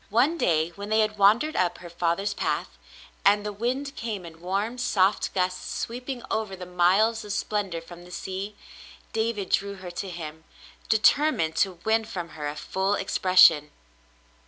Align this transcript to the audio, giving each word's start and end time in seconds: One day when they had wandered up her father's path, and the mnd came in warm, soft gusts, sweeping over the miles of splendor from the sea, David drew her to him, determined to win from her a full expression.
One 0.09 0.35
day 0.35 0.69
when 0.69 0.89
they 0.89 1.01
had 1.01 1.19
wandered 1.19 1.55
up 1.55 1.77
her 1.77 1.87
father's 1.91 2.33
path, 2.33 2.75
and 3.23 3.45
the 3.45 3.53
mnd 3.53 3.95
came 3.95 4.25
in 4.25 4.41
warm, 4.41 4.79
soft 4.79 5.31
gusts, 5.35 5.77
sweeping 5.79 6.23
over 6.31 6.55
the 6.55 6.65
miles 6.65 7.23
of 7.23 7.31
splendor 7.33 7.81
from 7.81 8.03
the 8.03 8.09
sea, 8.09 8.55
David 9.13 9.49
drew 9.51 9.75
her 9.75 9.91
to 9.91 10.09
him, 10.09 10.43
determined 10.89 11.55
to 11.57 11.73
win 11.85 12.05
from 12.05 12.29
her 12.29 12.47
a 12.47 12.55
full 12.55 12.95
expression. 12.95 13.69